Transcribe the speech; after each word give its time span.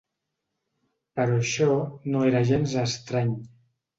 Però 1.19 1.35
això 1.41 1.67
no 2.15 2.23
era 2.31 2.43
gens 2.53 2.75
estrany. 2.87 3.37